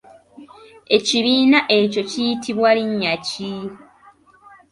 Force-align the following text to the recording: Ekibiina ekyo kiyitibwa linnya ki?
Ekibiina 0.97 1.59
ekyo 1.79 2.01
kiyitibwa 2.09 2.69
linnya 2.77 3.15
ki? 3.27 3.51